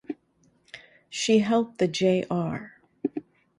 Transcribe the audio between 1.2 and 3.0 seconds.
helped the Jr.